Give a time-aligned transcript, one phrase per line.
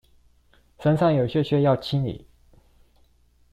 [0.79, 2.25] 身上有屑屑要清理